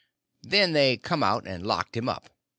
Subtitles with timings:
[0.41, 2.31] Then they come out and locked him up.